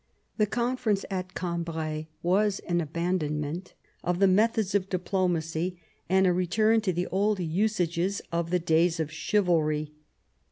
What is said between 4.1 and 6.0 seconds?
the methods of diplomacy